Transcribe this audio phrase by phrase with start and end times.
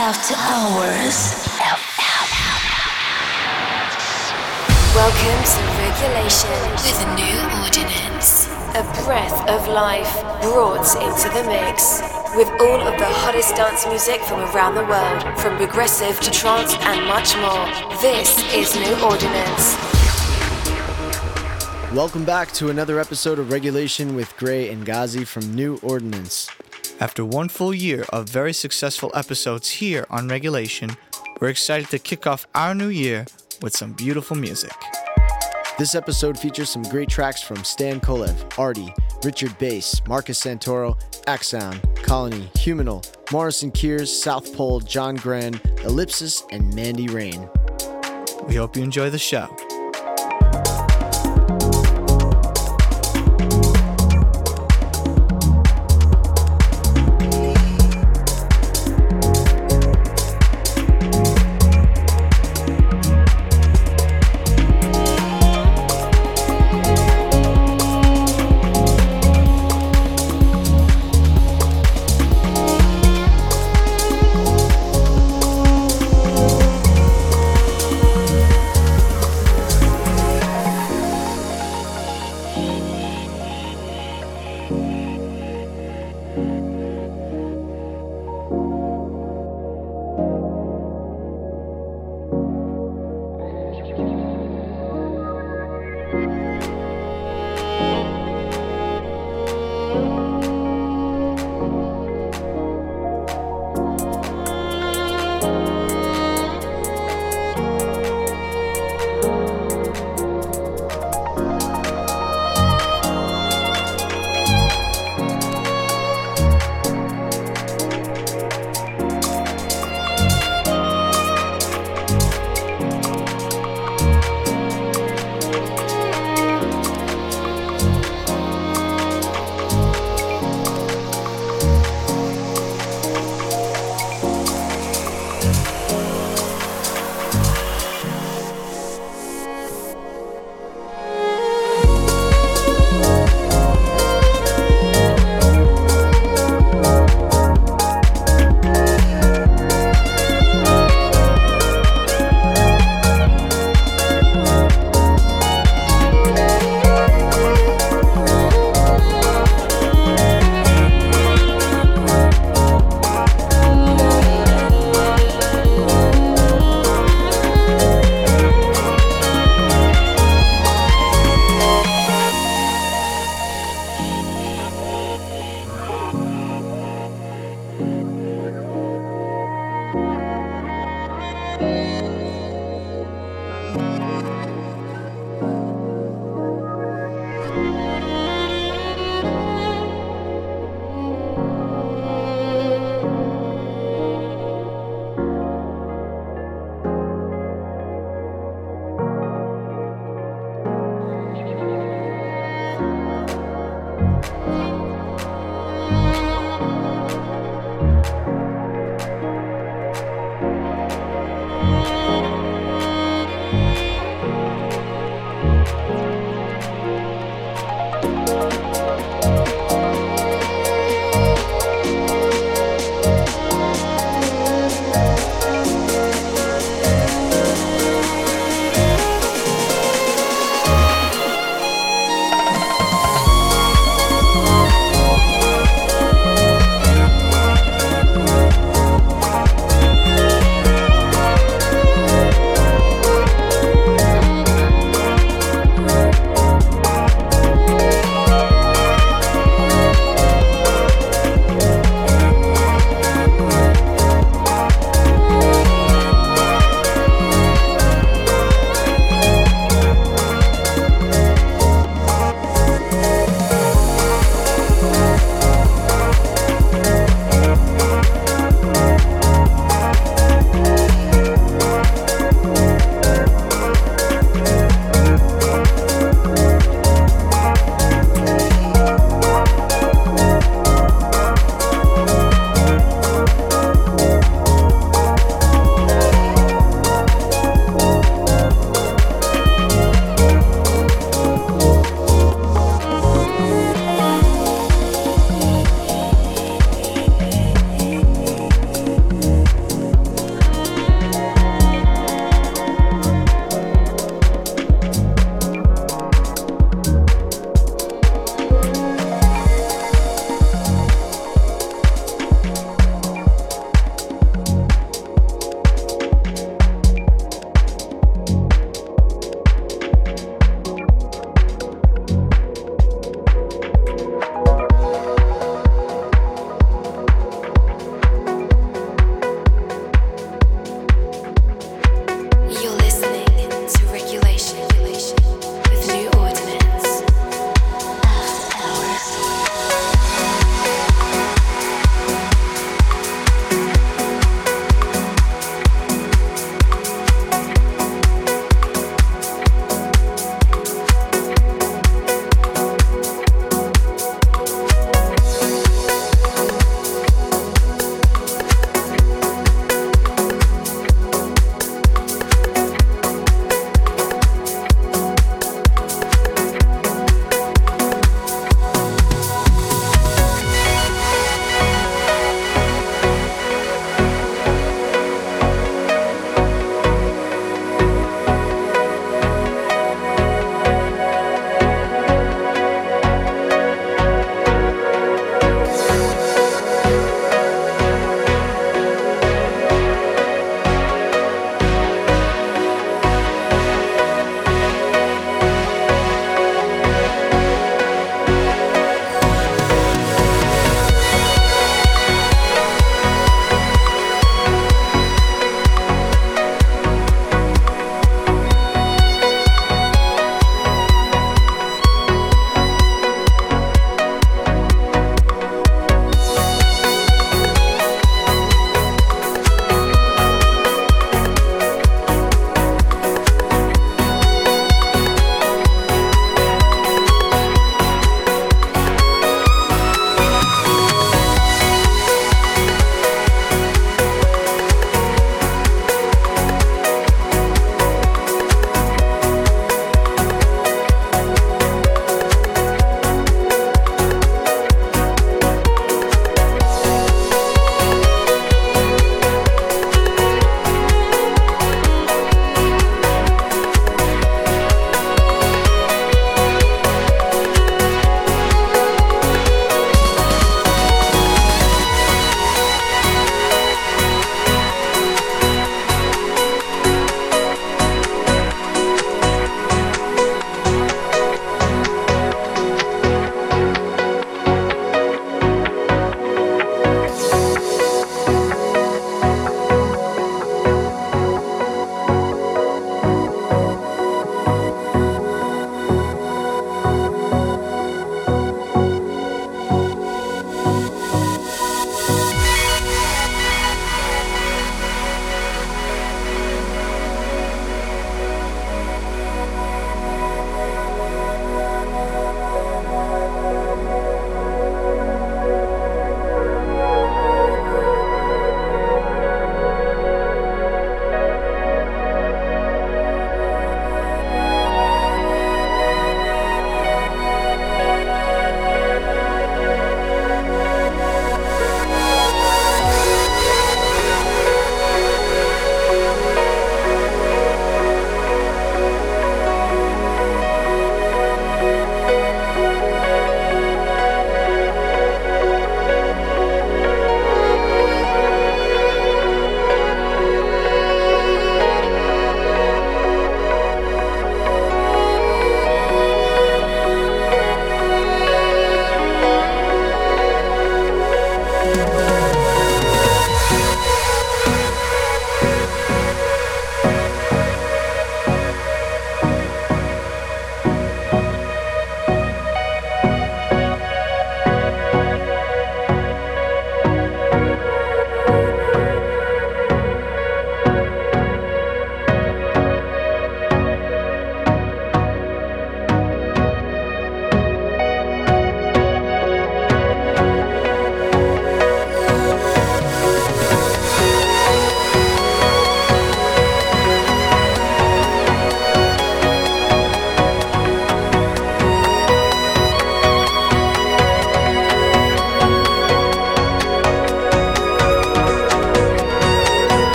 [0.00, 1.36] after hours.
[4.96, 8.48] Welcome to Regulation with a new ordinance.
[8.76, 10.10] A breath of life
[10.40, 12.00] brought into the mix.
[12.34, 16.72] With all of the hottest dance music from around the world, from progressive to trance
[16.80, 17.66] and much more.
[18.00, 19.76] This is New Ordinance.
[21.92, 26.48] Welcome back to another episode of Regulation with Gray and Ghazi from New Ordinance.
[27.00, 30.90] After one full year of very successful episodes here on Regulation,
[31.40, 33.24] we're excited to kick off our new year
[33.62, 34.74] with some beautiful music.
[35.78, 38.92] This episode features some great tracks from Stan Kolev, Arty,
[39.24, 46.74] Richard Bass, Marcus Santoro, Axon, Colony, Humanal, Morrison Kears, South Pole, John Gren, Ellipsis, and
[46.74, 47.48] Mandy Rain.
[48.46, 49.48] We hope you enjoy the show.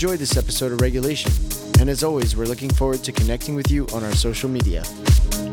[0.00, 1.30] Enjoyed this episode of Regulation.
[1.78, 4.82] And as always, we're looking forward to connecting with you on our social media.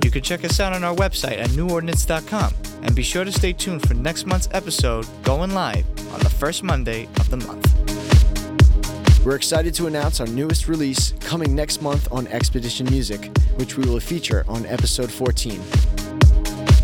[0.06, 3.52] You can check us out on our website at newordinance.com and be sure to stay
[3.52, 9.26] tuned for next month's episode going live on the first Monday of the month.
[9.26, 13.84] We're excited to announce our newest release coming next month on Expedition Music, which we
[13.84, 15.62] will feature on episode 14.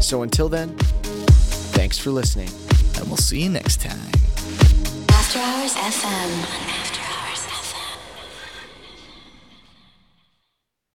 [0.02, 0.76] So until then,
[1.78, 2.50] thanks for listening.
[2.98, 4.02] And we'll see you next time.
[5.08, 6.73] After Hours FM.